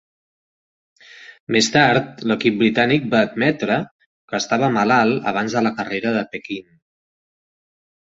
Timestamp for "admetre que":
3.25-4.39